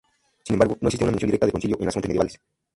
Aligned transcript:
Sin 0.45 0.55
embargo, 0.55 0.79
no 0.81 0.87
existe 0.87 1.03
una 1.05 1.11
mención 1.11 1.27
directa 1.29 1.45
al 1.45 1.51
concilio 1.51 1.77
en 1.79 1.85
las 1.85 1.93
fuentes 1.93 2.07
medievales. 2.09 2.41